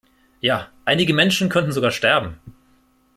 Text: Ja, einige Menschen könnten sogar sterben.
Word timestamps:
Ja, 0.39 0.71
einige 0.83 1.13
Menschen 1.13 1.47
könnten 1.47 1.71
sogar 1.73 1.91
sterben. 1.91 2.39